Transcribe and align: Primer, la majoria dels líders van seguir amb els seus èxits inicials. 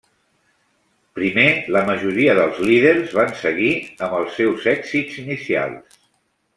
Primer, 1.19 1.43
la 1.75 1.83
majoria 1.91 2.35
dels 2.41 2.63
líders 2.71 3.13
van 3.21 3.31
seguir 3.45 3.71
amb 4.09 4.19
els 4.23 4.35
seus 4.43 4.67
èxits 4.77 5.25
inicials. 5.29 6.05